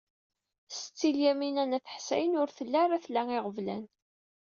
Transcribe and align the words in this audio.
Setti 0.77 1.09
Lyamina 1.17 1.63
n 1.69 1.75
At 1.77 1.91
Ḥsayen 1.95 2.37
ur 2.41 2.49
telli 2.51 2.77
ara 2.83 3.03
tla 3.05 3.21
iɣeblan. 3.37 3.83